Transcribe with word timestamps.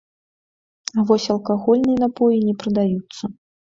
А 0.97 1.05
вось 1.13 1.29
алкагольныя 1.35 2.03
напоі 2.07 2.45
не 2.51 2.61
прадаюцца. 2.61 3.23